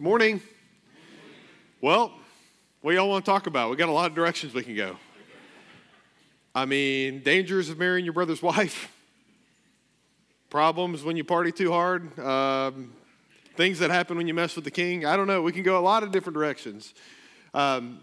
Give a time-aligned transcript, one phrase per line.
[0.00, 0.40] Good morning.
[1.82, 2.10] Well,
[2.80, 3.68] what y'all want to talk about?
[3.68, 4.96] We got a lot of directions we can go.
[6.54, 8.90] I mean, dangers of marrying your brother's wife,
[10.48, 12.94] problems when you party too hard, um,
[13.56, 15.04] things that happen when you mess with the king.
[15.04, 15.42] I don't know.
[15.42, 16.94] We can go a lot of different directions.
[17.52, 18.00] Um,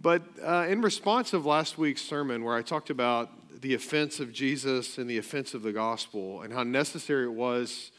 [0.00, 4.32] but uh, in response of last week's sermon, where I talked about the offense of
[4.32, 7.90] Jesus and the offense of the gospel and how necessary it was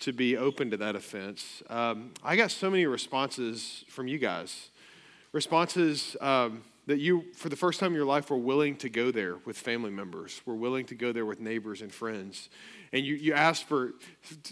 [0.00, 1.62] to be open to that offense.
[1.68, 4.70] Um, I got so many responses from you guys.
[5.32, 9.10] Responses um, that you, for the first time in your life, were willing to go
[9.10, 12.48] there with family members, were willing to go there with neighbors and friends.
[12.92, 13.92] And you, you asked for,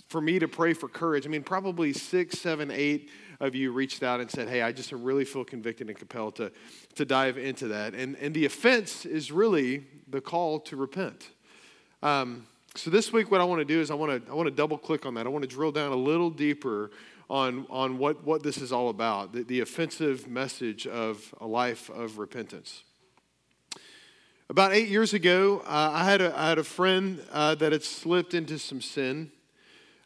[0.08, 1.26] for me to pray for courage.
[1.26, 3.08] I mean, probably six, seven, eight
[3.40, 6.52] of you reached out and said, Hey, I just really feel convicted and compelled to,
[6.96, 7.94] to dive into that.
[7.94, 11.30] And, and the offense is really the call to repent.
[12.02, 14.46] Um, so this week, what I want to do is I want to I want
[14.48, 15.26] to double click on that.
[15.26, 16.90] I want to drill down a little deeper
[17.30, 19.32] on on what what this is all about.
[19.32, 22.82] The, the offensive message of a life of repentance.
[24.48, 27.82] About eight years ago, uh, I had a I had a friend uh, that had
[27.82, 29.32] slipped into some sin.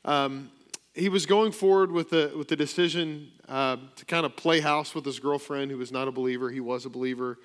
[0.05, 0.51] Um,
[0.95, 4.95] he was going forward with the with the decision uh, to kind of play house
[4.95, 6.51] with his girlfriend, who was not a believer.
[6.51, 7.39] He was a believer.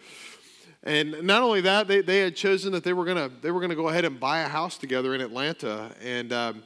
[0.86, 3.76] And not only that, they, they had chosen that they were gonna they were gonna
[3.76, 6.64] go ahead and buy a house together in Atlanta, and um,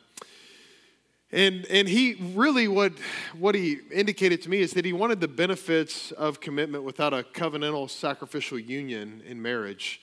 [1.31, 2.91] and and he really what
[3.37, 7.23] what he indicated to me is that he wanted the benefits of commitment without a
[7.23, 10.01] covenantal sacrificial union in marriage.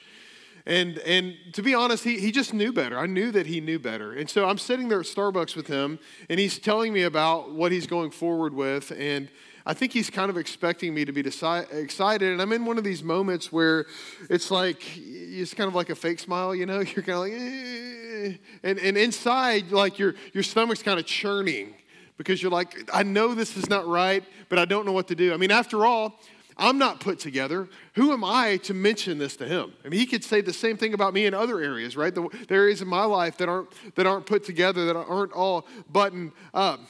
[0.68, 2.98] And, and to be honest, he, he just knew better.
[2.98, 4.12] I knew that he knew better.
[4.12, 7.70] And so I'm sitting there at Starbucks with him, and he's telling me about what
[7.70, 8.90] he's going forward with.
[8.90, 9.28] And
[9.68, 12.30] I think he's kind of expecting me to be deci- excited.
[12.30, 13.86] And I'm in one of these moments where
[14.30, 16.78] it's like, it's kind of like a fake smile, you know?
[16.80, 18.36] You're kind of like, eh.
[18.62, 21.74] and, and inside, like your, your stomach's kind of churning
[22.16, 25.16] because you're like, I know this is not right, but I don't know what to
[25.16, 25.34] do.
[25.34, 26.20] I mean, after all,
[26.56, 27.68] I'm not put together.
[27.94, 29.74] Who am I to mention this to him?
[29.84, 32.14] I mean, he could say the same thing about me in other areas, right?
[32.14, 35.66] The, the areas in my life that aren't, that aren't put together, that aren't all
[35.90, 36.80] buttoned up.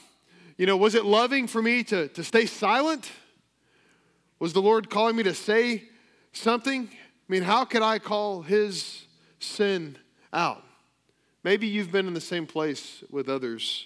[0.57, 3.11] You know, was it loving for me to, to stay silent?
[4.39, 5.83] Was the Lord calling me to say
[6.33, 6.89] something?
[6.91, 9.05] I mean, how could I call his
[9.39, 9.97] sin
[10.33, 10.63] out?
[11.43, 13.85] Maybe you've been in the same place with others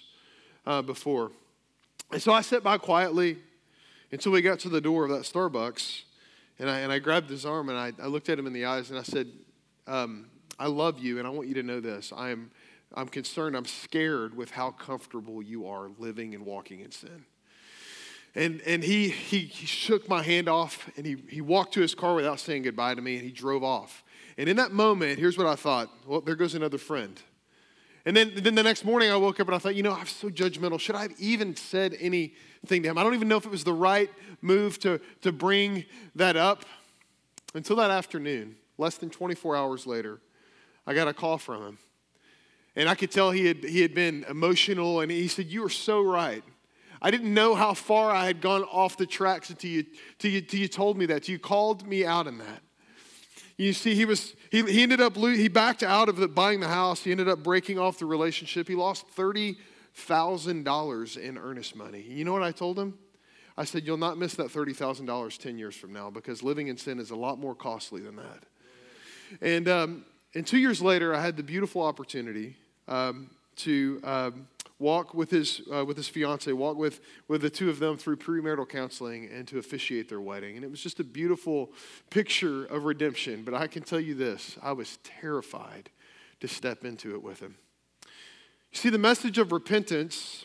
[0.66, 1.30] uh, before.
[2.10, 3.36] And so I sat by quietly
[4.10, 6.02] until we got to the door of that Starbucks.
[6.58, 8.64] And I, and I grabbed his arm and I, I looked at him in the
[8.64, 9.28] eyes and I said,
[9.86, 10.26] um,
[10.58, 12.14] I love you and I want you to know this.
[12.16, 12.50] I am
[12.94, 17.24] I'm concerned, I'm scared with how comfortable you are living and walking in sin.
[18.34, 21.94] And, and he, he, he shook my hand off and he, he walked to his
[21.94, 24.02] car without saying goodbye to me and he drove off.
[24.38, 27.20] And in that moment, here's what I thought well, there goes another friend.
[28.04, 30.06] And then, then the next morning, I woke up and I thought, you know, I'm
[30.06, 30.80] so judgmental.
[30.80, 32.98] Should I have even said anything to him?
[32.98, 34.10] I don't even know if it was the right
[34.40, 35.84] move to, to bring
[36.16, 36.64] that up.
[37.54, 40.20] Until that afternoon, less than 24 hours later,
[40.86, 41.78] I got a call from him.
[42.74, 45.70] And I could tell he had, he had been emotional, and he said, You are
[45.70, 46.42] so right.
[47.02, 50.38] I didn't know how far I had gone off the tracks until you, until you,
[50.38, 51.28] until you told me that.
[51.28, 52.62] You called me out in that.
[53.56, 56.68] You see, he was he, he ended up he backed out of the, buying the
[56.68, 57.02] house.
[57.02, 58.68] He ended up breaking off the relationship.
[58.68, 59.58] He lost thirty
[59.94, 62.02] thousand dollars in earnest money.
[62.02, 62.98] You know what I told him?
[63.56, 66.68] I said, "You'll not miss that thirty thousand dollars ten years from now because living
[66.68, 68.44] in sin is a lot more costly than that."
[69.40, 70.04] And um,
[70.34, 72.56] and two years later, I had the beautiful opportunity
[72.88, 74.46] um, to um,
[74.78, 78.16] walk with his, uh, with his fiance, walk with, with the two of them through
[78.16, 80.56] premarital counseling and to officiate their wedding.
[80.56, 81.72] And it was just a beautiful
[82.10, 83.42] picture of redemption.
[83.44, 85.90] But I can tell you this I was terrified
[86.40, 87.54] to step into it with him.
[88.72, 90.44] You see, the message of repentance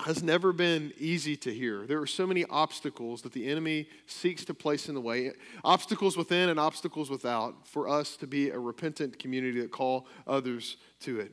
[0.00, 1.86] has never been easy to hear.
[1.86, 5.30] There are so many obstacles that the enemy seeks to place in the way
[5.62, 10.76] obstacles within and obstacles without for us to be a repentant community that call others
[11.00, 11.32] to it.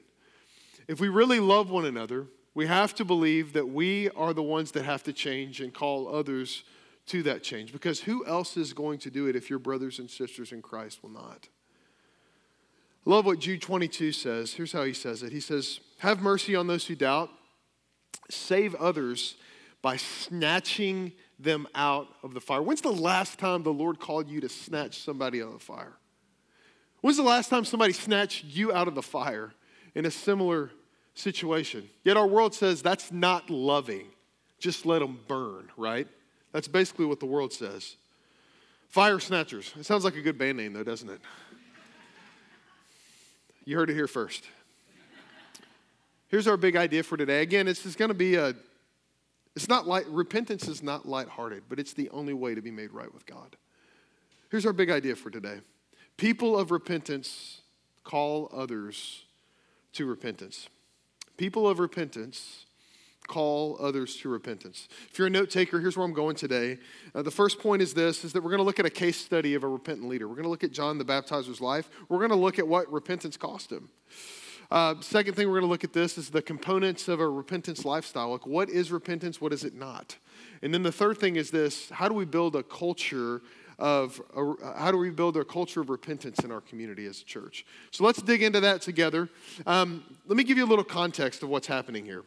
[0.90, 4.72] If we really love one another, we have to believe that we are the ones
[4.72, 6.64] that have to change and call others
[7.06, 7.72] to that change.
[7.72, 11.04] Because who else is going to do it if your brothers and sisters in Christ
[11.04, 11.48] will not?
[13.06, 14.54] I love what Jude 22 says.
[14.54, 17.30] Here's how he says it He says, Have mercy on those who doubt,
[18.32, 19.36] save others
[19.84, 22.64] by snatching them out of the fire.
[22.64, 25.98] When's the last time the Lord called you to snatch somebody out of the fire?
[27.02, 29.54] When's the last time somebody snatched you out of the fire
[29.94, 30.72] in a similar
[31.14, 31.90] situation.
[32.04, 34.08] Yet our world says that's not loving.
[34.60, 36.08] Just let them burn, right?
[36.52, 37.96] That's basically what the world says.
[38.90, 39.74] Fire Snatchers.
[39.80, 41.22] It sounds like a good band name, though, doesn't it?
[43.66, 44.46] You heard it here first.
[46.28, 47.42] Here's our big idea for today.
[47.42, 48.56] Again, this is going to be a
[49.56, 52.92] It's not light, repentance is not lighthearted, but it's the only way to be made
[52.92, 53.56] right with God.
[54.50, 55.60] Here's our big idea for today
[56.18, 57.62] people of repentance
[58.04, 59.26] call others
[59.94, 60.68] to repentance.
[61.40, 62.66] People of repentance
[63.30, 64.90] call others to repentance.
[65.10, 66.80] If you're a note taker, here's where I'm going today.
[67.16, 69.16] Uh, the first point is this is that we're going to look at a case
[69.16, 70.28] study of a repentant leader.
[70.28, 71.90] We're going to look at John the Baptizer's life.
[72.10, 73.88] We're going to look at what repentance cost him.
[74.70, 77.86] Uh, second thing we're going to look at this is the components of a repentance
[77.86, 78.32] lifestyle.
[78.32, 79.40] Like, what is repentance?
[79.40, 80.18] What is it not?
[80.62, 83.42] And then the third thing is this how do we build a culture
[83.80, 87.26] of uh, how do we build a culture of repentance in our community as a
[87.26, 87.66] church?
[87.92, 89.30] So let's dig into that together.
[89.66, 92.24] Um, let me give you a little context of what's happening here.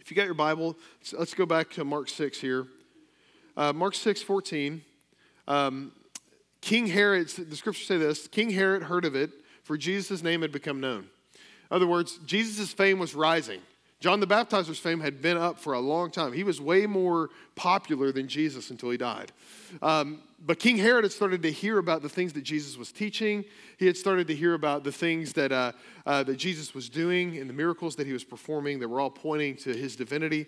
[0.00, 0.76] If you got your Bible,
[1.12, 2.66] let's go back to Mark 6 here.
[3.56, 4.82] Uh, Mark 6, 14.
[5.48, 5.92] Um,
[6.60, 9.30] King Herod, the scriptures say this King Herod heard of it,
[9.62, 11.08] for Jesus' name had become known.
[11.70, 13.60] In other words, Jesus' fame was rising.
[14.00, 16.32] John the Baptizer's fame had been up for a long time.
[16.32, 19.32] He was way more popular than Jesus until he died.
[19.82, 23.44] Um, but King Herod had started to hear about the things that Jesus was teaching.
[23.76, 25.72] He had started to hear about the things that, uh,
[26.06, 29.10] uh, that Jesus was doing and the miracles that he was performing that were all
[29.10, 30.46] pointing to his divinity.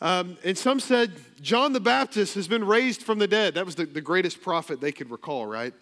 [0.00, 3.54] Um, and some said, John the Baptist has been raised from the dead.
[3.54, 5.74] That was the, the greatest prophet they could recall, right?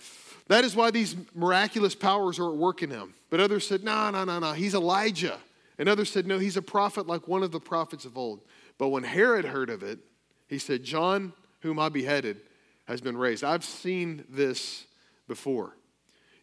[0.48, 3.12] That is why these miraculous powers are at work in him.
[3.28, 5.38] But others said, no, no, no, no, he's Elijah.
[5.80, 8.44] And others said, no, he's a prophet like one of the prophets of old.
[8.76, 9.98] But when Herod heard of it,
[10.46, 12.42] he said, John, whom I beheaded,
[12.84, 13.42] has been raised.
[13.42, 14.84] I've seen this
[15.26, 15.74] before.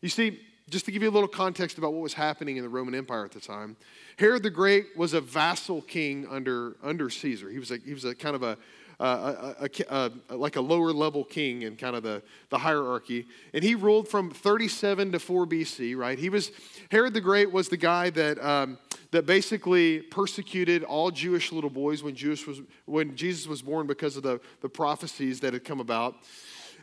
[0.02, 0.40] You see,
[0.72, 3.26] just to give you a little context about what was happening in the Roman Empire
[3.26, 3.78] at the time,
[4.18, 7.52] Herod the Great was a vassal king under, under Caesar.
[7.52, 8.58] He was a, he was a kind of a,
[9.00, 13.28] a, a, a, like a lower level king in kind of the, the hierarchy.
[13.54, 16.18] And he ruled from 37 to 4 BC, right?
[16.18, 16.50] He was,
[16.90, 18.80] Herod the Great was the guy that, um,
[19.12, 24.18] that basically persecuted all Jewish little boys when, Jewish was, when Jesus was born because
[24.18, 26.16] of the, the prophecies that had come about.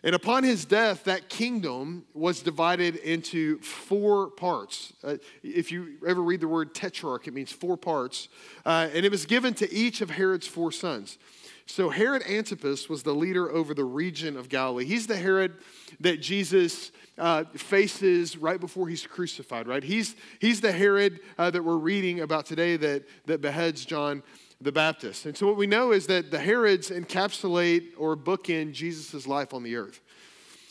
[0.03, 4.93] And upon his death, that kingdom was divided into four parts.
[5.03, 8.29] Uh, if you ever read the word tetrarch, it means four parts.
[8.67, 11.17] Uh, and it was given to each of Herod's four sons.
[11.67, 14.85] So Herod Antipas was the leader over the region of Galilee.
[14.85, 15.55] He's the Herod
[16.01, 19.83] that Jesus uh, faces right before he's crucified, right?
[19.83, 24.23] He's, he's the Herod uh, that we're reading about today that, that beheads John
[24.61, 25.27] the Baptist.
[25.27, 29.63] And so what we know is that the Herods encapsulate or bookend Jesus' life on
[29.63, 30.01] the earth.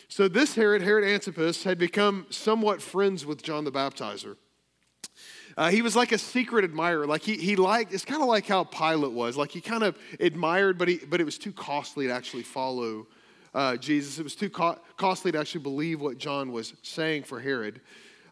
[0.10, 4.38] So this Herod, Herod Antipas, had become somewhat friends with John the Baptizer.
[5.58, 7.06] Uh, he was like a secret admirer.
[7.06, 9.38] Like he, he liked, it's kind of like how Pilate was.
[9.38, 13.08] Like he kind of admired, but, he, but it was too costly to actually follow
[13.54, 14.20] uh, Jesus.
[14.20, 17.82] It was too co- costly to actually believe what John was saying for Herod.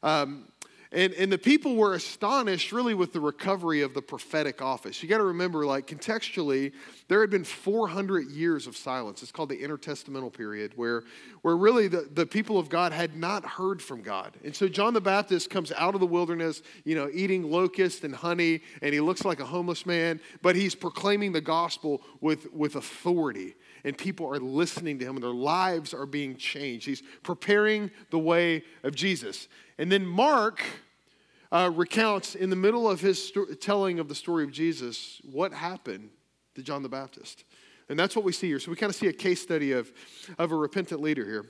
[0.04, 0.48] Um,
[0.94, 5.02] and, and the people were astonished really with the recovery of the prophetic office.
[5.02, 6.74] You got to remember, like contextually,
[7.08, 9.24] there had been 400 years of silence.
[9.24, 11.04] It's called the intertestamental period, where,
[11.44, 14.36] where really the, the people of God had not heard from God.
[14.44, 18.14] And so John the Baptist comes out of the wilderness, you know, eating locusts and
[18.14, 22.76] honey, and he looks like a homeless man, but he's proclaiming the gospel with, with
[22.76, 26.86] authority and people are listening to him and their lives are being changed.
[26.86, 29.48] He's preparing the way of Jesus.
[29.82, 30.62] And then Mark
[31.52, 35.52] uh, recounts in the middle of his sto- telling of the story of Jesus what
[35.52, 36.12] happened
[36.54, 37.46] to John the Baptist.
[37.90, 38.60] And that's what we see here.
[38.60, 39.92] So we kind of see a case study of,
[40.38, 41.46] of a repentant leader here.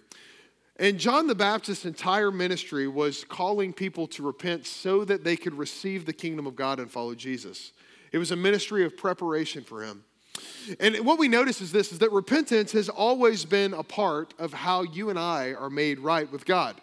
[0.77, 5.53] And John the Baptist's entire ministry was calling people to repent so that they could
[5.53, 7.73] receive the kingdom of God and follow Jesus.
[8.13, 10.05] It was a ministry of preparation for him.
[10.79, 14.53] And what we notice is this is that repentance has always been a part of
[14.53, 16.79] how you and I are made right with God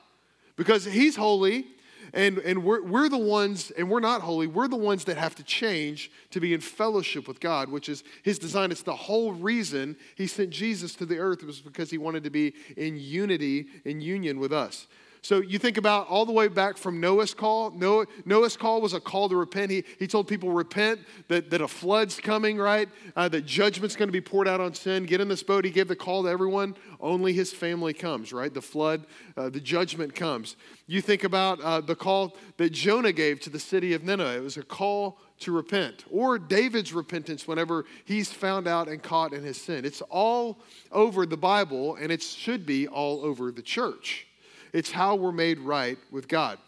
[0.59, 1.69] because He's holy,
[2.13, 5.35] and, and we're, we're the ones, and we're not holy, we're the ones that have
[5.37, 8.71] to change to be in fellowship with God, which is His design.
[8.71, 12.31] It's the whole reason He sent Jesus to the earth, was because He wanted to
[12.31, 14.87] be in unity, in union with us.
[15.29, 17.71] So you think about all the way back from Noah's call.
[17.73, 19.71] Noah, Noah's call was a call to repent.
[19.71, 22.89] He, he told people, repent, that, that a flood's coming, right?
[23.15, 25.05] Uh, that judgment's going to be poured out on sin.
[25.05, 25.67] Get in this boat.
[25.67, 26.77] He gave the call to everyone.
[26.99, 28.55] Only his family comes, right?
[28.55, 29.05] The flood,
[29.37, 30.57] uh, the judgment comes.
[30.87, 34.39] You think about uh, the call that Jonah gave to the city of Nineveh.
[34.39, 39.35] It was a call to repent, or David's repentance whenever he's found out and caught
[39.35, 39.85] in his sin.
[39.85, 40.59] It's all
[40.91, 44.25] over the Bible, and it should be all over the church.
[44.73, 46.59] It's how we're made right with God.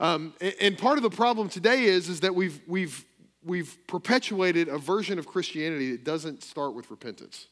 [0.00, 3.04] Um, and, part of the problem today is, is that we've, we've,
[3.44, 7.46] we've perpetuated a version of Christianity that doesn't start with repentance.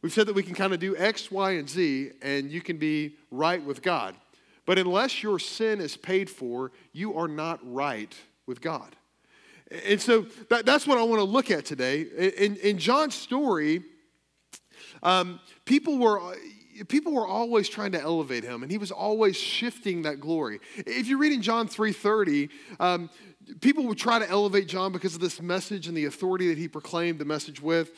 [0.00, 2.78] We've said that we can kind of do X, Y, and Z, and you can
[2.78, 4.14] be right with God.
[4.64, 8.14] But unless your sin is paid for, you are not right
[8.46, 8.96] with God.
[9.86, 12.02] And so that, that's what I want to look at today.
[12.02, 13.82] In, in John's story,
[15.02, 16.34] um, people were
[16.86, 21.06] people were always trying to elevate him and he was always shifting that glory if
[21.06, 23.10] you read in john 3.30 um,
[23.60, 26.68] people would try to elevate john because of this message and the authority that he
[26.68, 27.92] proclaimed the message with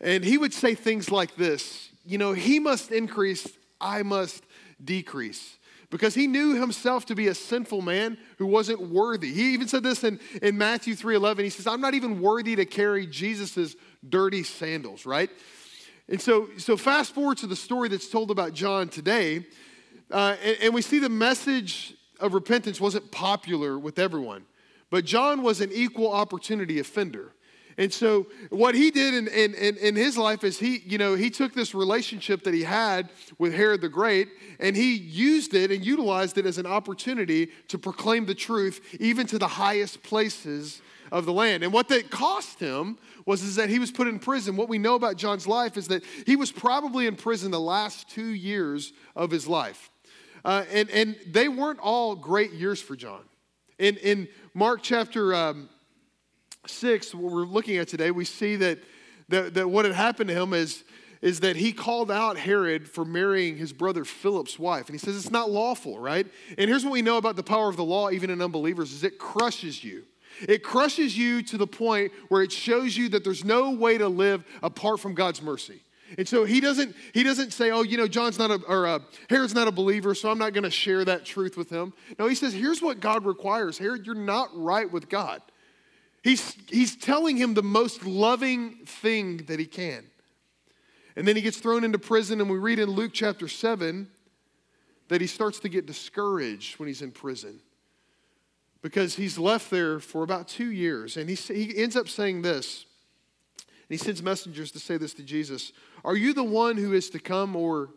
[0.00, 3.46] and he would say things like this you know he must increase
[3.80, 4.44] i must
[4.82, 5.58] decrease
[5.94, 9.32] because he knew himself to be a sinful man who wasn't worthy.
[9.32, 11.44] He even said this in, in Matthew 3.11.
[11.44, 13.76] He says, I'm not even worthy to carry Jesus's
[14.08, 15.30] dirty sandals, right?
[16.08, 19.46] And so, so fast forward to the story that's told about John today,
[20.10, 24.44] uh, and, and we see the message of repentance wasn't popular with everyone,
[24.90, 27.32] but John was an equal opportunity offender.
[27.76, 31.28] And so what he did in, in, in, his life is he, you know, he
[31.28, 34.28] took this relationship that he had with Herod the Great
[34.60, 39.26] and he used it and utilized it as an opportunity to proclaim the truth even
[39.26, 40.82] to the highest places
[41.14, 41.62] of the land.
[41.62, 44.56] And what that cost him was is that he was put in prison.
[44.56, 48.10] What we know about John's life is that he was probably in prison the last
[48.10, 49.92] two years of his life.
[50.44, 53.22] Uh, and, and they weren't all great years for John.
[53.78, 55.68] In, in Mark chapter um,
[56.66, 58.80] 6, what we're looking at today, we see that,
[59.28, 60.82] that, that what had happened to him is,
[61.22, 64.88] is that he called out Herod for marrying his brother Philip's wife.
[64.88, 66.26] And he says it's not lawful, right?
[66.58, 69.04] And here's what we know about the power of the law, even in unbelievers, is
[69.04, 70.02] it crushes you.
[70.40, 74.08] It crushes you to the point where it shows you that there's no way to
[74.08, 75.80] live apart from God's mercy.
[76.18, 78.98] And so he doesn't, he doesn't say, oh, you know, John's not a, or uh,
[79.28, 81.92] Herod's not a believer, so I'm not going to share that truth with him.
[82.18, 83.78] No, he says, here's what God requires.
[83.78, 85.40] Herod, you're not right with God.
[86.22, 90.04] He's, he's telling him the most loving thing that he can.
[91.16, 94.08] And then he gets thrown into prison, and we read in Luke chapter 7
[95.08, 97.60] that he starts to get discouraged when he's in prison
[98.84, 101.16] because he's left there for about two years.
[101.16, 102.84] And he, he ends up saying this.
[103.56, 105.72] And he sends messengers to say this to Jesus
[106.04, 107.88] Are you the one who is to come, or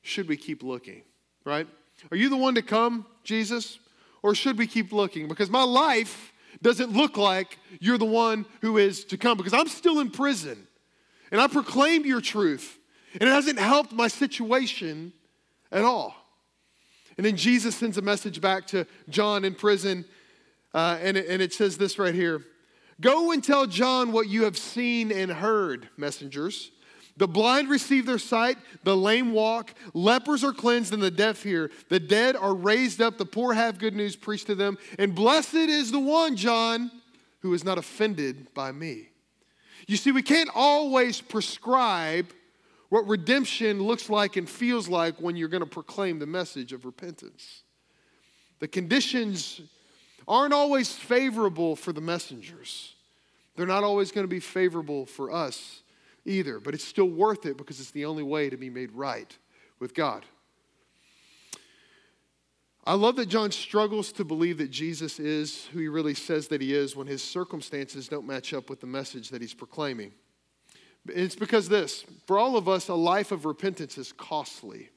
[0.00, 1.02] should we keep looking?
[1.44, 1.68] Right?
[2.10, 3.78] Are you the one to come, Jesus,
[4.22, 5.28] or should we keep looking?
[5.28, 9.68] Because my life doesn't look like you're the one who is to come because I'm
[9.68, 10.66] still in prison
[11.30, 12.78] and I proclaimed your truth
[13.12, 15.12] and it hasn't helped my situation
[15.70, 16.14] at all.
[17.20, 20.06] And then Jesus sends a message back to John in prison
[20.72, 22.46] uh, and, it, and it says this right here
[22.98, 26.70] Go and tell John what you have seen and heard, messengers.
[27.18, 31.70] The blind receive their sight, the lame walk, lepers are cleansed, and the deaf hear.
[31.90, 34.78] The dead are raised up, the poor have good news preached to them.
[34.98, 36.90] And blessed is the one, John,
[37.40, 39.10] who is not offended by me.
[39.86, 42.32] You see, we can't always prescribe
[42.90, 46.84] what redemption looks like and feels like when you're going to proclaim the message of
[46.84, 47.62] repentance.
[48.58, 49.62] The conditions
[50.28, 52.94] aren't always favorable for the messengers,
[53.56, 55.82] they're not always going to be favorable for us
[56.24, 59.36] either, but it's still worth it because it's the only way to be made right
[59.78, 60.24] with God.
[62.84, 66.60] I love that John struggles to believe that Jesus is who he really says that
[66.60, 70.12] he is when his circumstances don't match up with the message that he's proclaiming.
[71.08, 74.90] It's because this for all of us, a life of repentance is costly.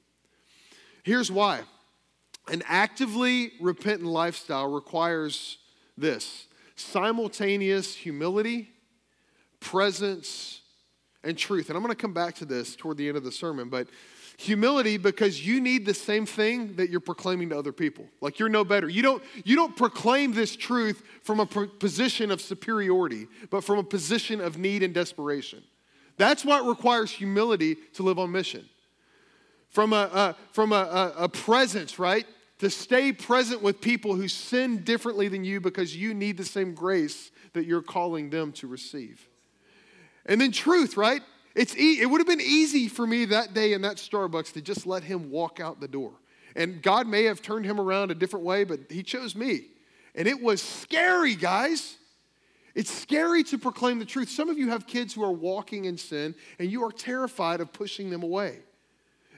[1.03, 1.61] Here's why
[2.51, 5.57] an actively repentant lifestyle requires
[5.97, 8.69] this simultaneous humility,
[9.59, 10.61] presence,
[11.23, 11.69] and truth.
[11.69, 13.87] And I'm going to come back to this toward the end of the sermon, but
[14.37, 18.05] humility because you need the same thing that you're proclaiming to other people.
[18.19, 18.89] Like you're no better.
[18.89, 23.83] You don't you don't proclaim this truth from a position of superiority, but from a
[23.83, 25.63] position of need and desperation.
[26.17, 28.67] That's what requires humility to live on mission.
[29.69, 32.25] From a, a from a, a, a presence, right?
[32.59, 36.75] To stay present with people who sin differently than you because you need the same
[36.75, 39.27] grace that you're calling them to receive.
[40.25, 41.21] And then truth, right?
[41.55, 44.61] It's e- it would have been easy for me that day in that Starbucks to
[44.61, 46.13] just let him walk out the door.
[46.55, 49.65] And God may have turned him around a different way, but he chose me.
[50.15, 51.97] And it was scary, guys.
[52.75, 54.29] It's scary to proclaim the truth.
[54.29, 57.71] Some of you have kids who are walking in sin, and you are terrified of
[57.71, 58.59] pushing them away.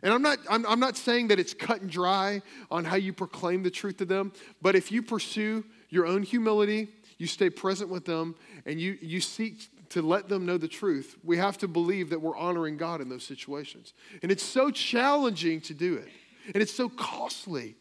[0.01, 3.11] And I'm not, I'm, I'm not saying that it's cut and dry on how you
[3.11, 7.89] proclaim the truth to them, but if you pursue your own humility, you stay present
[7.89, 11.67] with them, and you, you seek to let them know the truth, we have to
[11.67, 13.93] believe that we're honoring God in those situations.
[14.21, 16.09] And it's so challenging to do it,
[16.53, 17.75] and it's so costly.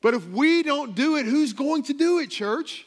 [0.00, 2.86] But if we don't do it, who's going to do it, church?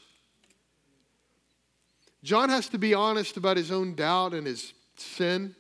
[2.25, 5.55] John has to be honest about his own doubt and his sin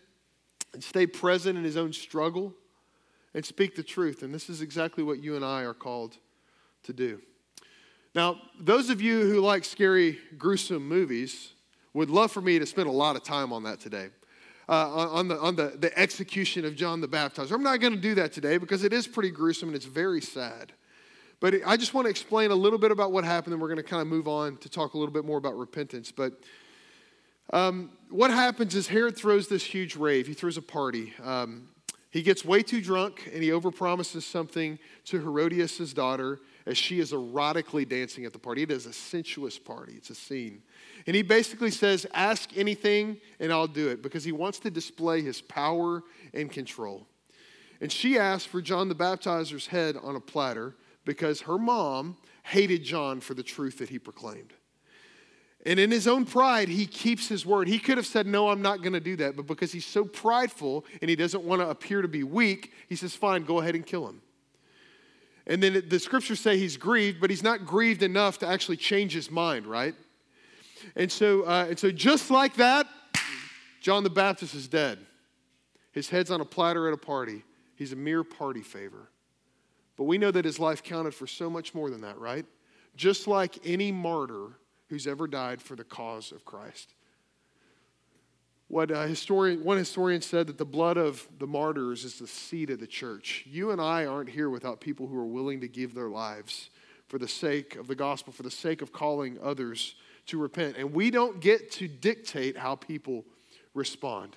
[0.73, 2.55] and stay present in his own struggle
[3.35, 4.23] and speak the truth.
[4.23, 6.17] And this is exactly what you and I are called
[6.83, 7.21] to do.
[8.15, 11.53] Now, those of you who like scary, gruesome movies
[11.93, 14.09] would love for me to spend a lot of time on that today.
[14.67, 17.51] Uh, on the, on the, the execution of John the Baptizer.
[17.51, 20.21] I'm not going to do that today because it is pretty gruesome and it's very
[20.21, 20.73] sad.
[21.39, 23.77] But I just want to explain a little bit about what happened, and we're going
[23.77, 26.11] to kind of move on to talk a little bit more about repentance.
[26.11, 26.33] But
[27.53, 30.27] um, what happens is Herod throws this huge rave.
[30.27, 31.13] He throws a party.
[31.23, 31.69] Um,
[32.15, 37.11] he gets way too drunk and he overpromises something to Herodias' daughter as she is
[37.11, 38.63] erotically dancing at the party.
[38.63, 40.61] It is a sensuous party, it's a scene.
[41.07, 45.23] And he basically says, Ask anything and I'll do it because he wants to display
[45.23, 47.05] his power and control.
[47.81, 50.73] And she asks for John the Baptizer's head on a platter
[51.05, 54.53] because her mom hated John for the truth that he proclaimed.
[55.65, 57.67] And in his own pride, he keeps his word.
[57.67, 59.35] He could have said, No, I'm not going to do that.
[59.35, 62.95] But because he's so prideful and he doesn't want to appear to be weak, he
[62.95, 64.21] says, Fine, go ahead and kill him.
[65.47, 69.13] And then the scriptures say he's grieved, but he's not grieved enough to actually change
[69.13, 69.95] his mind, right?
[70.95, 72.87] And so, uh, and so just like that,
[73.81, 74.99] John the Baptist is dead.
[75.91, 77.43] His head's on a platter at a party.
[77.75, 79.09] He's a mere party favor.
[79.97, 82.45] But we know that his life counted for so much more than that, right?
[82.95, 84.47] Just like any martyr
[84.89, 86.93] who's ever died for the cause of Christ.
[88.67, 92.79] What historian, one historian said that the blood of the martyrs is the seed of
[92.79, 93.45] the church.
[93.47, 96.71] You and I aren't here without people who are willing to give their lives
[97.07, 100.77] for the sake of the gospel, for the sake of calling others to repent.
[100.77, 103.23] And we don't get to dictate how people
[103.75, 104.35] respond.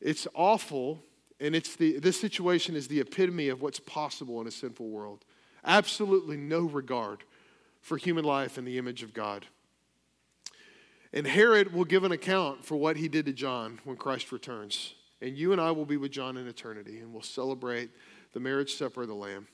[0.00, 1.02] It's awful,
[1.40, 5.24] and it's the, this situation is the epitome of what's possible in a sinful world.
[5.64, 7.24] Absolutely no regard
[7.80, 9.46] for human life in the image of God.
[11.12, 14.94] And Herod will give an account for what he did to John when Christ returns.
[15.20, 17.90] And you and I will be with John in eternity, and we'll celebrate
[18.32, 19.48] the marriage supper of the Lamb.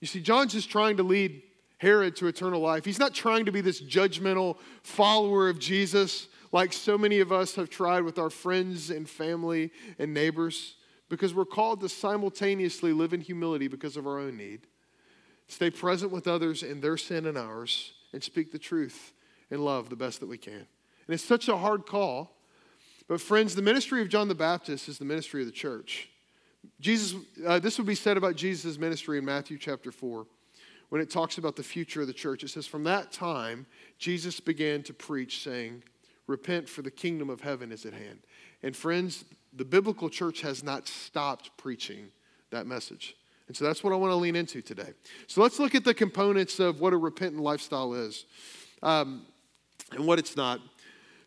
[0.00, 1.42] You see, John's just trying to lead
[1.78, 2.84] Herod to eternal life.
[2.84, 7.56] He's not trying to be this judgmental follower of Jesus like so many of us
[7.56, 10.76] have tried with our friends and family and neighbors,
[11.14, 14.62] because we're called to simultaneously live in humility because of our own need,
[15.46, 19.12] stay present with others in their sin and ours, and speak the truth
[19.48, 20.54] in love the best that we can.
[21.06, 22.36] And it's such a hard call.
[23.06, 26.08] But, friends, the ministry of John the Baptist is the ministry of the church.
[26.80, 27.14] Jesus,
[27.46, 30.26] uh, this would be said about Jesus' ministry in Matthew chapter 4
[30.88, 32.42] when it talks about the future of the church.
[32.42, 33.66] It says, From that time,
[33.98, 35.84] Jesus began to preach, saying,
[36.26, 38.18] Repent, for the kingdom of heaven is at hand.
[38.64, 39.24] And, friends,
[39.56, 42.08] the biblical church has not stopped preaching
[42.50, 43.16] that message.
[43.46, 44.92] And so that's what I want to lean into today.
[45.26, 48.24] So let's look at the components of what a repentant lifestyle is.
[48.82, 49.26] Um,
[49.92, 50.60] and what it's not.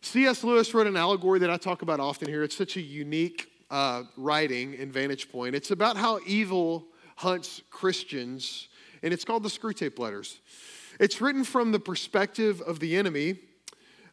[0.01, 0.43] C.S.
[0.43, 2.43] Lewis wrote an allegory that I talk about often here.
[2.43, 5.55] It's such a unique uh, writing and vantage point.
[5.55, 6.85] It's about how evil
[7.15, 8.67] hunts Christians,
[9.03, 10.39] and it's called the Screwtape Letters.
[10.99, 13.39] It's written from the perspective of the enemy,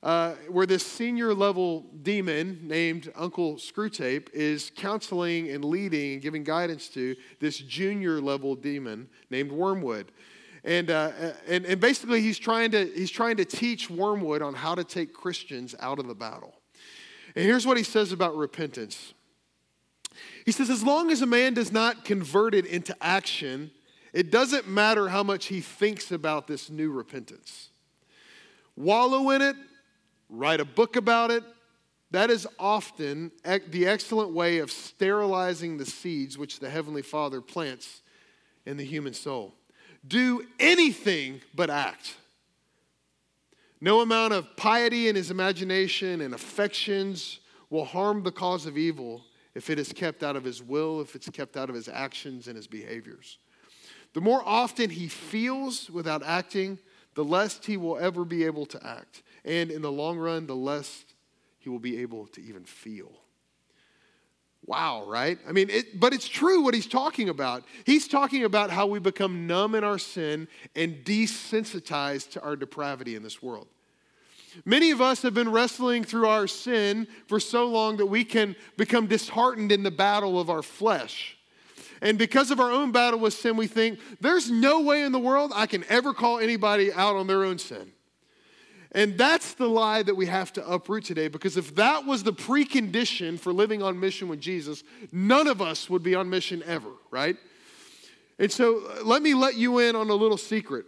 [0.05, 6.45] uh, where this senior level demon named Uncle Screwtape is counseling and leading and giving
[6.45, 10.13] guidance to this junior level demon named Wormwood.
[10.63, 11.11] And, uh,
[11.49, 15.15] and, and basically, he's trying, to, he's trying to teach Wormwood on how to take
[15.15, 16.55] Christians out of the battle.
[17.35, 19.15] And here's what he says about repentance
[20.45, 23.71] He says, as long as a man does not convert it into action,
[24.13, 27.71] it doesn't matter how much he thinks about this new repentance.
[28.77, 29.57] Wallow in it,
[30.39, 31.45] write a book about it.
[32.11, 38.03] That is often the excellent way of sterilizing the seeds which the Heavenly Father plants
[38.67, 39.55] in the human soul
[40.07, 42.17] do anything but act.
[43.81, 49.25] No amount of piety in his imagination and affections will harm the cause of evil
[49.55, 52.47] if it is kept out of his will, if it's kept out of his actions
[52.47, 53.39] and his behaviors.
[54.13, 56.79] The more often he feels without acting,
[57.15, 59.23] the less he will ever be able to act.
[59.45, 61.05] And in the long run, the less
[61.59, 63.13] he will be able to even feel.
[64.67, 65.39] Wow, right?
[65.47, 67.65] I mean, it, but it's true what he's talking about.
[67.85, 73.15] He's talking about how we become numb in our sin and desensitized to our depravity
[73.15, 73.67] in this world.
[74.65, 78.57] Many of us have been wrestling through our sin for so long that we can
[78.77, 81.37] become disheartened in the battle of our flesh.
[82.01, 85.19] And because of our own battle with sin, we think there's no way in the
[85.19, 87.93] world I can ever call anybody out on their own sin.
[88.95, 92.33] And that's the lie that we have to uproot today because if that was the
[92.33, 96.91] precondition for living on mission with Jesus, none of us would be on mission ever,
[97.11, 97.37] right?
[98.39, 100.87] And so uh, let me let you in on a little secret.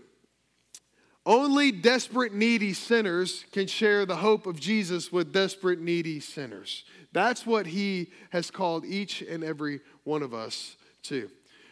[1.24, 6.84] Only desperate, needy sinners can share the hope of Jesus with desperate, needy sinners.
[7.12, 11.28] That's what he has called each and every one of us to.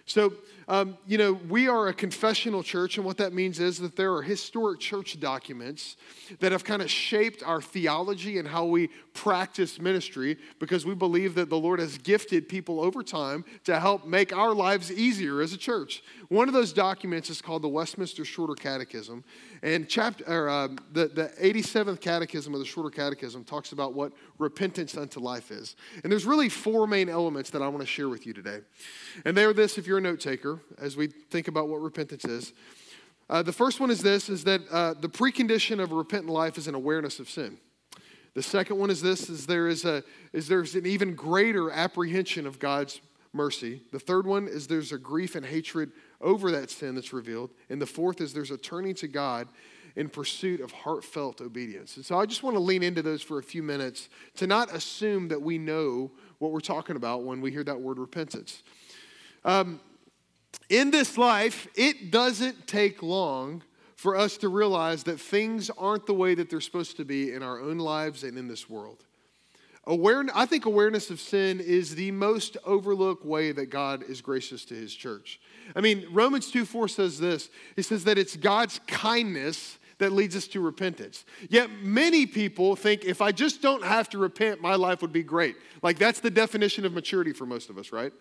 [0.07, 0.35] So,
[0.69, 4.15] um, you know, we are a confessional church, and what that means is that there
[4.15, 5.97] are historic church documents
[6.41, 11.35] that have kind of shaped our theology and how we practice ministry because we believe
[11.35, 15.53] that the Lord has gifted people over time to help make our lives easier as
[15.53, 16.03] a church.
[16.29, 19.25] One of those documents is called the Westminster Shorter Catechism,
[19.63, 24.13] and chapter, or, uh, the, the 87th Catechism of the Shorter Catechism talks about what
[24.39, 25.77] repentance unto life is.
[26.03, 28.61] And there's really four main elements that I want to share with you today.
[29.25, 32.25] And they are this if you're a note taker, as we think about what repentance
[32.25, 32.53] is.
[33.31, 36.59] Uh, the first one is this is that uh, the precondition of a repentant life
[36.59, 37.59] is an awareness of sin.
[38.35, 42.47] The second one is this is there is a is there's an even greater apprehension
[42.47, 43.01] of God's
[43.33, 43.83] mercy.
[43.93, 47.51] The third one is there's a grief and hatred over that sin that's revealed.
[47.71, 49.49] And the fourth is there's a turning to God
[49.97, 51.97] in pursuit of heartfelt obedience.
[51.97, 54.75] And so I just want to lean into those for a few minutes to not
[54.75, 58.63] assume that we know what we're talking about when we hear that word repentance.
[59.45, 59.81] Um,
[60.69, 63.63] in this life, it doesn't take long
[63.97, 67.43] for us to realize that things aren't the way that they're supposed to be in
[67.43, 69.05] our own lives and in this world.
[69.87, 74.65] Aware, I think awareness of sin is the most overlooked way that God is gracious
[74.67, 75.41] to his church.
[75.77, 80.37] I mean, Romans 2 4 says this He says that it's God's kindness that leads
[80.37, 81.25] us to repentance.
[81.49, 85.23] Yet many people think if I just don't have to repent, my life would be
[85.23, 85.57] great.
[85.83, 88.13] Like that's the definition of maturity for most of us, right?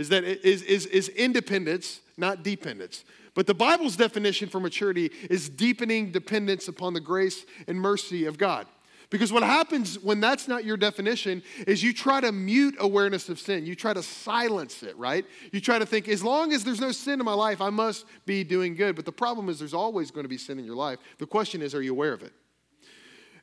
[0.00, 3.04] Is that is, is, is independence, not dependence.
[3.34, 8.38] But the Bible's definition for maturity is deepening dependence upon the grace and mercy of
[8.38, 8.66] God.
[9.10, 13.38] Because what happens when that's not your definition is you try to mute awareness of
[13.38, 13.66] sin.
[13.66, 15.26] You try to silence it, right?
[15.52, 18.06] You try to think, as long as there's no sin in my life, I must
[18.24, 18.96] be doing good.
[18.96, 20.98] But the problem is, there's always going to be sin in your life.
[21.18, 22.32] The question is, are you aware of it?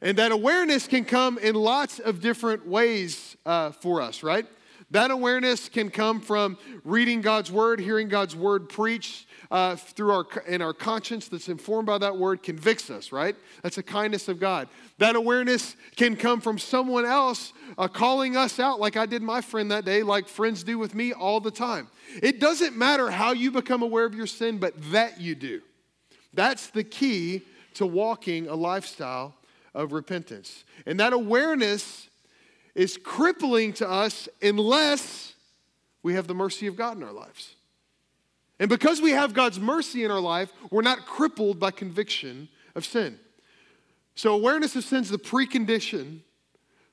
[0.01, 4.47] And that awareness can come in lots of different ways uh, for us, right?
[4.91, 10.25] That awareness can come from reading God's word, hearing God's word preached, uh, through our
[10.47, 13.35] in our conscience that's informed by that word convicts us right?
[13.63, 14.67] That's a kindness of god.
[14.97, 19.41] That awareness can come from someone else uh, calling us out like i did my
[19.41, 21.87] friend that day like friends do with me all the time.
[22.21, 25.61] It doesn't matter how you become aware of your sin but that you do.
[26.33, 27.43] That's the key
[27.75, 29.35] to walking a lifestyle
[29.73, 30.65] of repentance.
[30.85, 32.09] And that awareness
[32.77, 35.33] is crippling to us unless
[36.01, 37.57] we have the mercy of god in our lives
[38.59, 42.85] and because we have God's mercy in our life, we're not crippled by conviction of
[42.85, 43.19] sin.
[44.15, 46.21] So, awareness of sin is the precondition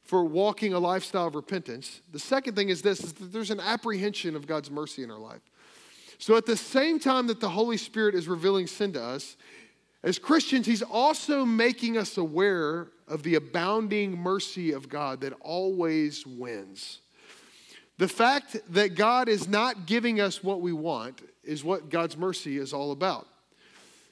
[0.03, 2.03] for walking a lifestyle of repentance.
[2.13, 5.19] The second thing is this is that there's an apprehension of God's mercy in our
[5.19, 5.41] life.
[6.19, 9.37] So, at the same time that the Holy Spirit is revealing sin to us,
[10.03, 16.27] as Christians, He's also making us aware of the abounding mercy of God that always
[16.27, 17.01] wins.
[17.99, 22.59] The fact that God is not giving us what we want is what God's mercy
[22.59, 23.29] is all about.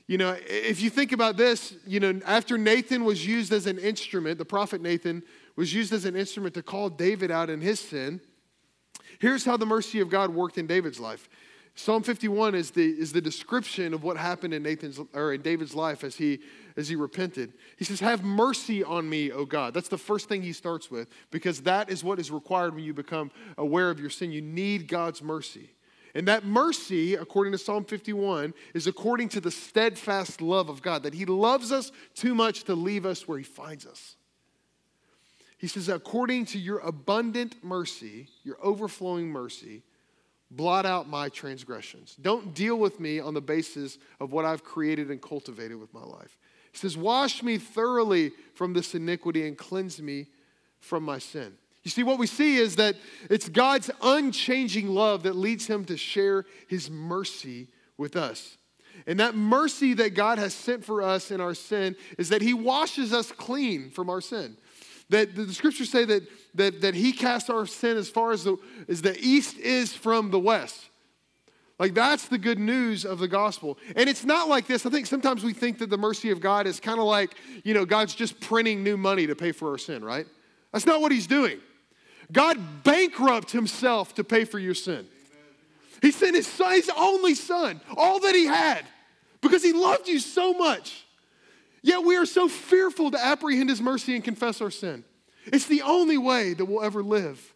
[0.07, 3.79] You know, if you think about this, you know, after Nathan was used as an
[3.79, 5.23] instrument, the prophet Nathan
[5.57, 8.21] was used as an instrument to call David out in his sin,
[9.19, 11.29] here's how the mercy of God worked in David's life.
[11.75, 15.75] Psalm 51 is the, is the description of what happened in Nathan's or in David's
[15.75, 16.41] life as he
[16.77, 17.53] as he repented.
[17.77, 19.75] He says, Have mercy on me, O God.
[19.75, 22.95] That's the first thing he starts with, because that is what is required when you
[22.95, 24.33] become aware of your sin.
[24.33, 25.71] You need God's mercy.
[26.15, 31.05] And that mercy, according to Psalm 51, is according to the steadfast love of God,
[31.05, 34.17] that He loves us too much to leave us where He finds us.
[35.57, 39.85] He says, according to your abundant mercy, your overflowing mercy,
[40.51, 42.17] blot out my transgressions.
[42.21, 46.03] Don't deal with me on the basis of what I've created and cultivated with my
[46.03, 46.37] life.
[46.73, 50.27] He says, Wash me thoroughly from this iniquity and cleanse me
[50.81, 51.55] from my sin.
[51.83, 52.97] You see, what we see is that
[53.29, 58.57] it's God's unchanging love that leads him to share his mercy with us.
[59.07, 62.55] And that mercy that God has sent for us in our sin is that he
[62.55, 64.57] washes us clean from our sin.
[65.09, 66.23] That the scriptures say that,
[66.55, 68.57] that, that he casts our sin as far as the,
[68.89, 70.89] as the east is from the west.
[71.79, 73.79] Like, that's the good news of the gospel.
[73.97, 74.87] And it's not like this.
[74.87, 77.75] I think sometimes we think that the mercy of God is kind of like, you
[77.75, 80.27] know, God's just printing new money to pay for our sin, right?
[80.73, 81.59] That's not what he's doing.
[82.31, 85.07] God bankrupt himself to pay for your sin.
[86.01, 88.85] He sent his son, his only son, all that he had,
[89.41, 91.05] because he loved you so much.
[91.83, 95.05] Yet we are so fearful to apprehend his mercy and confess our sin.
[95.47, 97.52] It's the only way that we'll ever live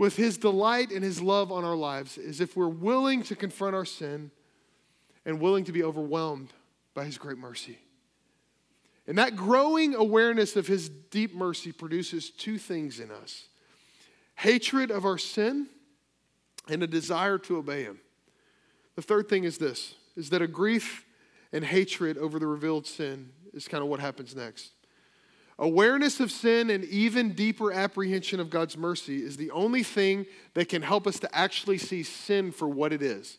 [0.00, 3.76] with his delight and his love on our lives is if we're willing to confront
[3.76, 4.30] our sin
[5.26, 6.54] and willing to be overwhelmed
[6.94, 7.78] by his great mercy.
[9.06, 13.44] And that growing awareness of his deep mercy produces two things in us
[14.36, 15.66] hatred of our sin
[16.66, 18.00] and a desire to obey him.
[18.96, 21.04] The third thing is this is that a grief
[21.52, 24.70] and hatred over the revealed sin is kind of what happens next.
[25.60, 30.70] Awareness of sin and even deeper apprehension of God's mercy is the only thing that
[30.70, 33.36] can help us to actually see sin for what it is.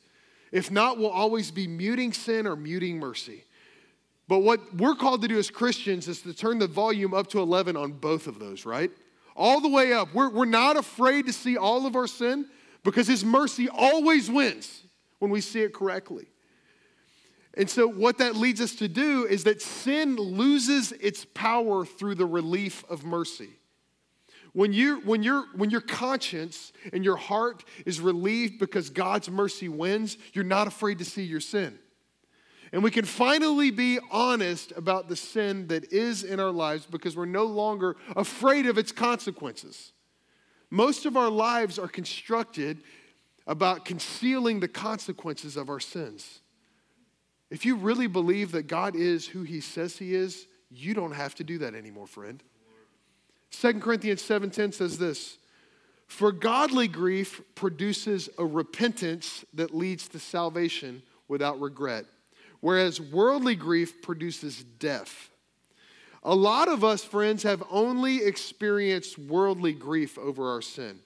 [0.51, 3.43] If not, we'll always be muting sin or muting mercy.
[4.27, 7.39] But what we're called to do as Christians is to turn the volume up to
[7.39, 8.91] 11 on both of those, right?
[9.35, 10.13] All the way up.
[10.13, 12.45] We're, we're not afraid to see all of our sin
[12.83, 14.83] because His mercy always wins
[15.17, 16.27] when we see it correctly.
[17.55, 22.15] And so, what that leads us to do is that sin loses its power through
[22.15, 23.49] the relief of mercy.
[24.53, 29.69] When, you, when, you when your conscience and your heart is relieved because God's mercy
[29.69, 31.77] wins, you're not afraid to see your sin.
[32.73, 37.17] And we can finally be honest about the sin that is in our lives because
[37.17, 39.91] we're no longer afraid of its consequences.
[40.69, 42.81] Most of our lives are constructed
[43.45, 46.39] about concealing the consequences of our sins.
[47.51, 51.35] If you really believe that God is who he says he is, you don't have
[51.35, 52.41] to do that anymore, friend.
[53.51, 55.37] 2 Corinthians 7:10 says this,
[56.07, 62.05] "For godly grief produces a repentance that leads to salvation without regret,
[62.61, 65.29] whereas worldly grief produces death."
[66.23, 71.01] A lot of us, friends, have only experienced worldly grief over our sin.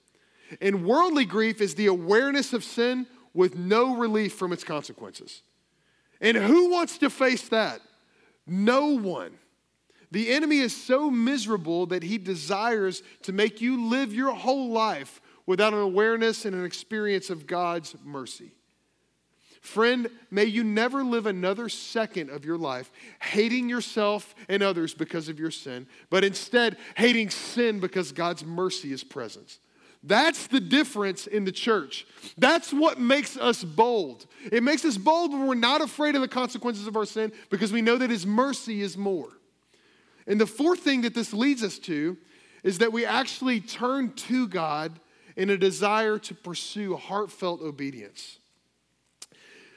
[0.62, 5.42] And worldly grief is the awareness of sin with no relief from its consequences.
[6.22, 7.82] And who wants to face that?
[8.48, 9.38] No one.
[10.12, 15.22] The enemy is so miserable that he desires to make you live your whole life
[15.46, 18.52] without an awareness and an experience of God's mercy.
[19.62, 25.28] Friend, may you never live another second of your life hating yourself and others because
[25.28, 29.58] of your sin, but instead hating sin because God's mercy is present.
[30.08, 32.06] That's the difference in the church.
[32.38, 34.28] That's what makes us bold.
[34.52, 37.74] It makes us bold when we're not afraid of the consequences of our sin because
[37.74, 39.30] we know that His mercy is more.
[40.28, 42.18] And the fourth thing that this leads us to
[42.64, 45.00] is that we actually turn to God
[45.36, 48.40] in a desire to pursue heartfelt obedience.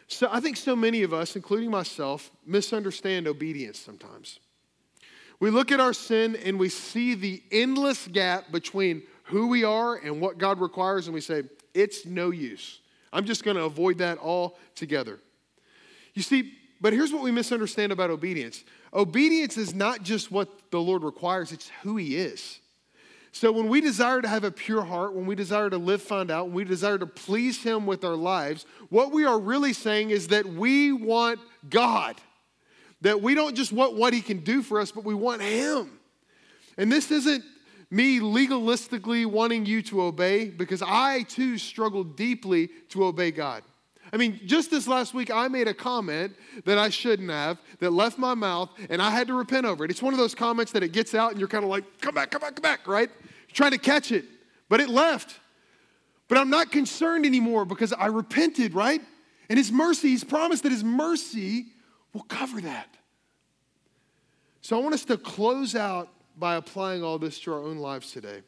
[0.08, 4.40] So I think so many of us, including myself, misunderstand obedience sometimes.
[5.40, 9.96] We look at our sin and we see the endless gap between who we are
[9.96, 12.80] and what God requires, and we say, it's no use.
[13.12, 15.18] I'm just going to avoid that altogether.
[16.14, 18.64] You see, but here's what we misunderstand about obedience
[18.94, 22.60] obedience is not just what the Lord requires, it's who He is.
[23.32, 26.30] So when we desire to have a pure heart, when we desire to live found
[26.30, 30.10] out, when we desire to please Him with our lives, what we are really saying
[30.10, 31.38] is that we want
[31.68, 32.16] God.
[33.02, 36.00] That we don't just want what He can do for us, but we want Him.
[36.78, 37.44] And this isn't
[37.90, 43.62] me legalistically wanting you to obey because I too struggle deeply to obey God.
[44.12, 47.90] I mean, just this last week, I made a comment that I shouldn't have that
[47.90, 49.90] left my mouth, and I had to repent over it.
[49.90, 52.14] It's one of those comments that it gets out, and you're kind of like, come
[52.14, 53.10] back, come back, come back, right?
[53.20, 54.24] You're trying to catch it,
[54.68, 55.38] but it left.
[56.26, 59.02] But I'm not concerned anymore because I repented, right?
[59.50, 61.66] And His mercy, He's promised that His mercy
[62.14, 62.88] will cover that.
[64.62, 68.12] So I want us to close out by applying all this to our own lives
[68.12, 68.42] today.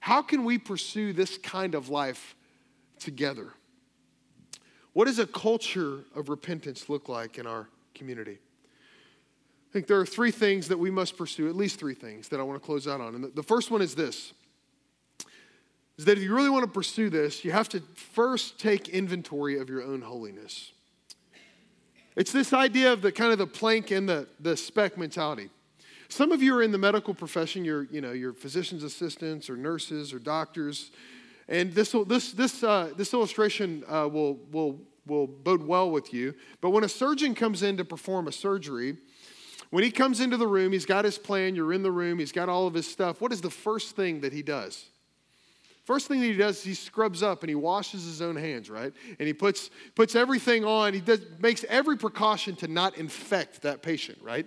[0.00, 2.34] How can we pursue this kind of life
[2.98, 3.52] together?
[4.92, 8.38] What does a culture of repentance look like in our community?
[9.68, 12.40] I think there are three things that we must pursue, at least three things that
[12.40, 13.14] I want to close out on.
[13.14, 14.32] And the first one is this
[15.98, 19.58] is that if you really want to pursue this, you have to first take inventory
[19.58, 20.72] of your own holiness.
[22.16, 25.48] It's this idea of the kind of the plank and the, the speck mentality.
[26.08, 29.56] Some of you are in the medical profession, you're, you know, you're physician's assistants or
[29.56, 30.90] nurses or doctors.
[31.48, 36.34] And this, this, this, uh, this illustration uh, will, will, will bode well with you.
[36.60, 38.96] But when a surgeon comes in to perform a surgery,
[39.70, 42.32] when he comes into the room, he's got his plan, you're in the room, he's
[42.32, 43.20] got all of his stuff.
[43.20, 44.86] What is the first thing that he does?
[45.84, 48.68] First thing that he does is he scrubs up and he washes his own hands,
[48.68, 48.92] right?
[49.20, 50.92] And he puts, puts everything on.
[50.92, 54.46] He does, makes every precaution to not infect that patient, right?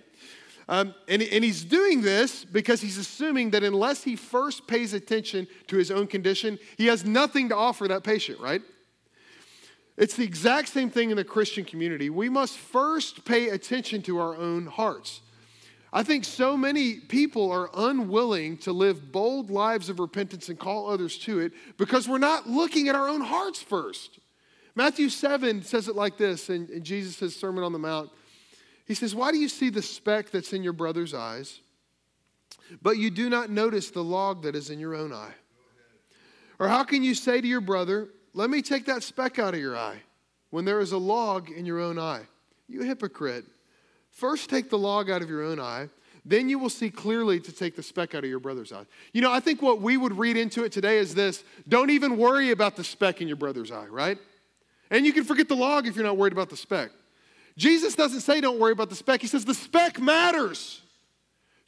[0.70, 5.48] Um, and, and he's doing this because he's assuming that unless he first pays attention
[5.66, 8.62] to his own condition, he has nothing to offer that patient, right?
[9.96, 12.08] It's the exact same thing in the Christian community.
[12.08, 15.22] We must first pay attention to our own hearts.
[15.92, 20.88] I think so many people are unwilling to live bold lives of repentance and call
[20.88, 24.20] others to it because we're not looking at our own hearts first.
[24.76, 28.10] Matthew 7 says it like this in, in Jesus' Sermon on the Mount.
[28.86, 31.60] He says, Why do you see the speck that's in your brother's eyes,
[32.82, 35.34] but you do not notice the log that is in your own eye?
[36.58, 39.60] Or how can you say to your brother, let me take that speck out of
[39.60, 40.02] your eye
[40.50, 42.22] when there is a log in your own eye.
[42.68, 43.44] You hypocrite.
[44.10, 45.88] First take the log out of your own eye,
[46.24, 48.84] then you will see clearly to take the speck out of your brother's eye.
[49.12, 52.16] You know, I think what we would read into it today is this don't even
[52.16, 54.18] worry about the speck in your brother's eye, right?
[54.90, 56.90] And you can forget the log if you're not worried about the speck.
[57.60, 60.80] Jesus doesn't say don't worry about the speck, he says the speck matters.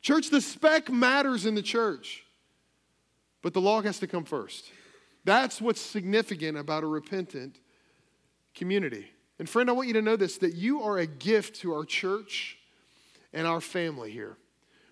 [0.00, 2.24] Church, the speck matters in the church,
[3.42, 4.64] but the log has to come first.
[5.24, 7.60] That's what's significant about a repentant
[8.54, 9.06] community.
[9.38, 11.84] And friend, I want you to know this that you are a gift to our
[11.84, 12.56] church
[13.34, 14.38] and our family here.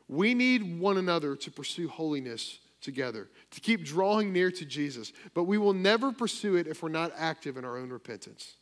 [0.06, 5.44] We need one another to pursue holiness together, to keep drawing near to Jesus, but
[5.44, 8.56] we will never pursue it if we're not active in our own repentance.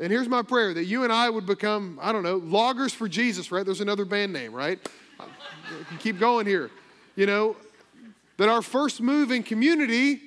[0.00, 3.06] And here's my prayer that you and I would become, I don't know, loggers for
[3.06, 3.64] Jesus, right?
[3.66, 4.78] There's another band name, right?
[5.98, 6.70] keep going here.
[7.16, 7.56] You know,
[8.38, 10.22] that our first move in community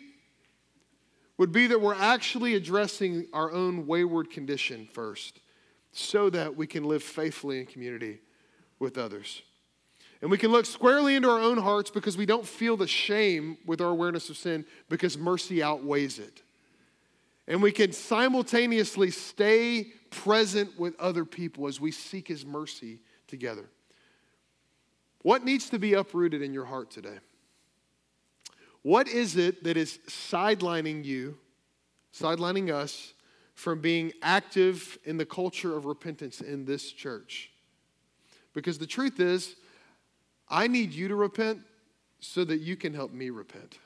[1.40, 5.40] would be that we're actually addressing our own wayward condition first
[5.92, 8.20] so that we can live faithfully in community
[8.78, 9.42] with others.
[10.22, 13.58] And we can look squarely into our own hearts because we don't feel the shame
[13.66, 16.43] with our awareness of sin because mercy outweighs it.
[17.48, 23.70] And we can simultaneously stay present with other people as we seek His mercy together.
[25.24, 27.18] What needs to be uprooted in your heart today?
[28.82, 31.38] What is it that is sidelining you,
[32.14, 33.14] sidelining us
[33.56, 37.52] from being active in the culture of repentance in this church?
[38.54, 39.56] Because the truth is,
[40.50, 41.62] I need you to repent
[42.20, 43.80] so that you can help me repent.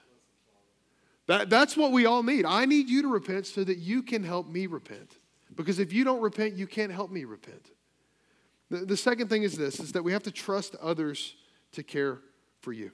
[1.27, 2.45] That, that's what we all need.
[2.45, 5.17] I need you to repent so that you can help me repent.
[5.55, 7.71] Because if you don't repent, you can't help me repent.
[8.69, 11.35] The, the second thing is this is that we have to trust others
[11.73, 12.19] to care
[12.61, 12.91] for you.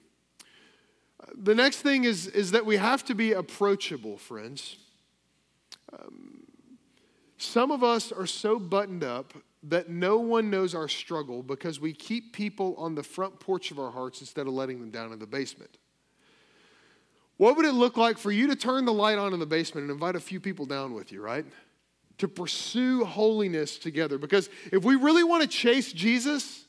[1.35, 4.77] The next thing is, is that we have to be approachable, friends.
[5.91, 6.43] Um,
[7.37, 11.93] some of us are so buttoned up that no one knows our struggle because we
[11.93, 15.19] keep people on the front porch of our hearts instead of letting them down in
[15.19, 15.77] the basement.
[17.37, 19.83] What would it look like for you to turn the light on in the basement
[19.83, 21.45] and invite a few people down with you, right?
[22.19, 24.17] To pursue holiness together.
[24.17, 26.65] Because if we really want to chase Jesus,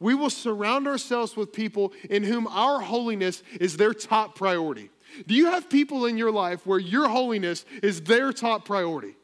[0.00, 4.90] we will surround ourselves with people in whom our holiness is their top priority.
[5.26, 9.16] Do you have people in your life where your holiness is their top priority?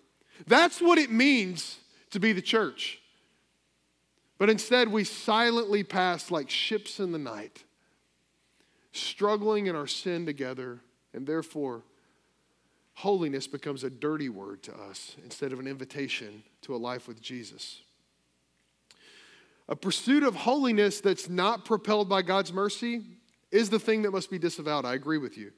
[0.46, 1.78] That's what it means
[2.10, 3.00] to be the church.
[4.38, 7.64] But instead, we silently pass like ships in the night,
[8.94, 10.80] struggling in our sin together,
[11.12, 11.82] and therefore,
[12.94, 17.20] holiness becomes a dirty word to us instead of an invitation to a life with
[17.20, 17.82] Jesus.
[19.68, 23.02] A pursuit of holiness that's not propelled by God's mercy
[23.50, 24.84] is the thing that must be disavowed.
[24.84, 25.52] I agree with you.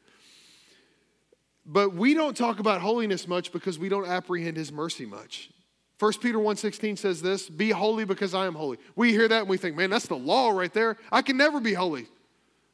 [1.66, 5.50] But we don't talk about holiness much because we don't apprehend his mercy much.
[5.98, 9.48] 1 Peter 1:16 says this, "Be holy because I am holy." We hear that and
[9.48, 10.98] we think, "Man, that's the law right there.
[11.10, 12.06] I can never be holy.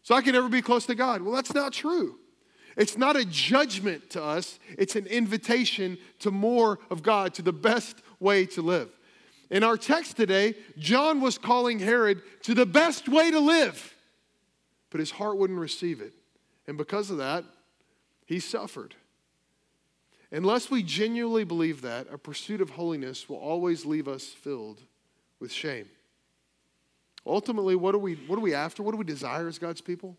[0.03, 2.19] So I can never be close to God." Well, that's not true.
[2.77, 7.53] It's not a judgment to us, it's an invitation to more of God, to the
[7.53, 8.91] best way to live.
[9.51, 13.95] In our text today, John was calling Herod to the best way to live,
[14.89, 16.15] but his heart wouldn't receive it.
[16.67, 17.45] And because of that,
[18.25, 18.95] he suffered.
[20.31, 24.81] Unless we genuinely believe that, a pursuit of holiness will always leave us filled
[25.39, 25.91] with shame.
[27.27, 28.83] Ultimately, what are we, what are we after?
[28.83, 30.17] What do we desire as God's people?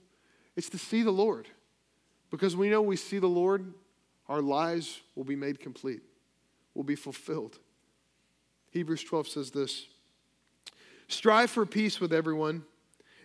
[0.56, 1.48] It's to see the Lord.
[2.32, 3.74] Because we know we see the Lord,
[4.28, 6.02] our lives will be made complete,
[6.74, 7.60] will be fulfilled.
[8.72, 9.88] Hebrews 12 says this
[11.08, 12.63] Strive for peace with everyone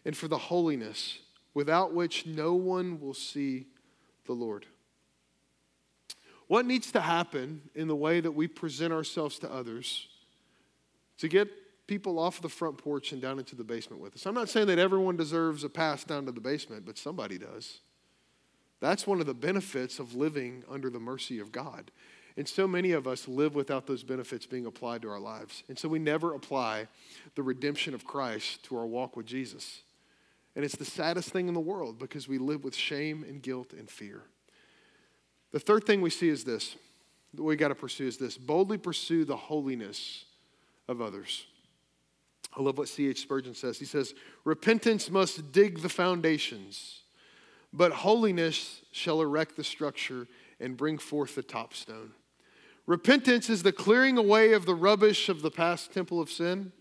[0.05, 1.21] and for the holiness
[1.55, 3.67] without which no one will see
[4.27, 4.67] the Lord.
[6.47, 10.09] What needs to happen in the way that we present ourselves to others
[11.19, 11.49] to get
[11.89, 14.27] people off the front porch and down into the basement with us?
[14.27, 17.81] I'm not saying that everyone deserves a pass down to the basement, but somebody does.
[18.79, 21.91] That's one of the benefits of living under the mercy of God.
[22.37, 25.65] And so many of us live without those benefits being applied to our lives.
[25.69, 26.87] And so we never apply
[27.35, 29.83] the redemption of Christ to our walk with Jesus.
[30.55, 33.73] And it's the saddest thing in the world because we live with shame and guilt
[33.73, 34.23] and fear.
[35.51, 36.77] The third thing we see is this
[37.35, 40.25] that we got to pursue is this boldly pursue the holiness
[40.87, 41.47] of others.
[42.57, 43.21] I love what C.H.
[43.21, 43.79] Spurgeon says.
[43.79, 44.15] He says,
[44.45, 47.03] Repentance must dig the foundations,
[47.73, 50.27] but holiness shall erect the structure
[50.59, 52.13] and bring forth the top stone.
[52.87, 56.73] Repentance is the clearing away of the rubbish of the past temple of sin.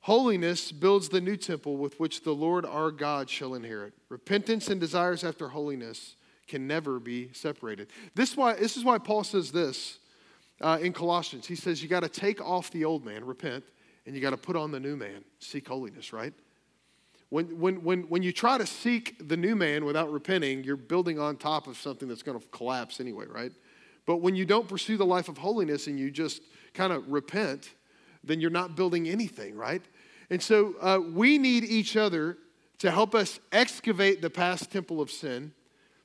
[0.00, 3.94] Holiness builds the new temple with which the Lord our God shall inherit.
[4.10, 6.16] Repentance and desires after holiness
[6.46, 7.88] can never be separated.
[8.14, 9.98] This, why, this is why Paul says this
[10.60, 11.46] uh, in Colossians.
[11.46, 13.64] He says, You got to take off the old man, repent,
[14.06, 16.32] and you got to put on the new man, seek holiness, right?
[17.30, 21.18] When, when, when, when you try to seek the new man without repenting, you're building
[21.18, 23.52] on top of something that's going to collapse anyway, right?
[24.06, 26.42] But when you don't pursue the life of holiness and you just
[26.74, 27.70] kind of repent,
[28.22, 29.82] then you're not building anything, right?
[30.30, 32.38] And so uh, we need each other
[32.78, 35.52] to help us excavate the past temple of sin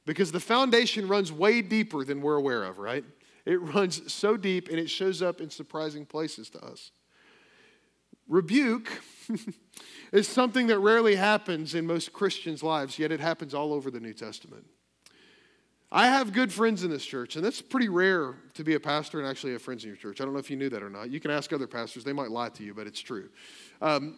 [0.05, 3.03] because the foundation runs way deeper than we're aware of, right?
[3.45, 6.91] It runs so deep and it shows up in surprising places to us.
[8.29, 8.89] Rebuke
[10.13, 13.99] is something that rarely happens in most Christians' lives, yet it happens all over the
[13.99, 14.65] New Testament.
[15.91, 19.19] I have good friends in this church, and that's pretty rare to be a pastor
[19.19, 20.21] and actually have friends in your church.
[20.21, 21.09] I don't know if you knew that or not.
[21.09, 23.29] You can ask other pastors, they might lie to you, but it's true.
[23.81, 24.17] Um,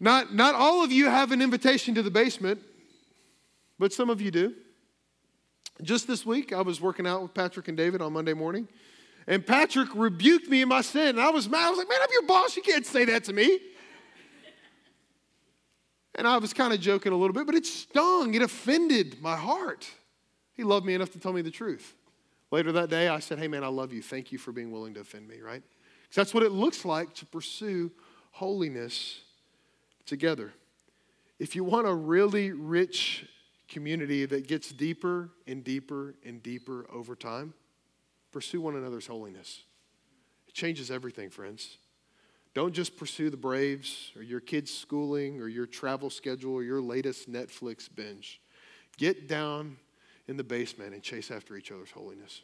[0.00, 2.60] not, not all of you have an invitation to the basement,
[3.78, 4.54] but some of you do.
[5.82, 8.66] Just this week, I was working out with Patrick and David on Monday morning,
[9.26, 11.08] and Patrick rebuked me in my sin.
[11.08, 11.66] And I was mad.
[11.66, 12.56] I was like, man, I'm your boss.
[12.56, 13.58] You can't say that to me.
[16.16, 18.34] And I was kind of joking a little bit, but it stung.
[18.34, 19.88] It offended my heart.
[20.52, 21.94] He loved me enough to tell me the truth.
[22.50, 24.00] Later that day, I said, Hey, man, I love you.
[24.00, 25.62] Thank you for being willing to offend me, right?
[26.02, 27.90] Because that's what it looks like to pursue
[28.30, 29.22] holiness
[30.06, 30.52] together.
[31.40, 33.26] If you want a really rich
[33.68, 37.54] community that gets deeper and deeper and deeper over time,
[38.34, 39.62] pursue one another's holiness.
[40.48, 41.78] It changes everything, friends.
[42.52, 46.80] Don't just pursue the Braves or your kids' schooling or your travel schedule or your
[46.80, 48.40] latest Netflix binge.
[48.96, 49.76] Get down
[50.26, 52.42] in the basement and chase after each other's holiness.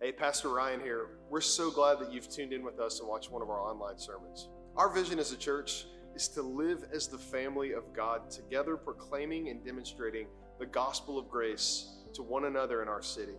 [0.00, 1.08] Hey, Pastor Ryan here.
[1.28, 3.98] We're so glad that you've tuned in with us and watched one of our online
[3.98, 4.48] sermons.
[4.76, 9.48] Our vision as a church is to live as the family of God, together proclaiming
[9.48, 10.28] and demonstrating
[10.60, 13.34] the gospel of grace to one another in our city.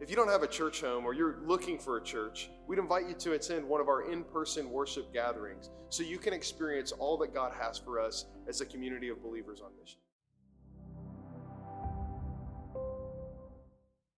[0.00, 3.06] If you don't have a church home or you're looking for a church, we'd invite
[3.06, 7.16] you to attend one of our in person worship gatherings so you can experience all
[7.18, 10.00] that God has for us as a community of believers on mission.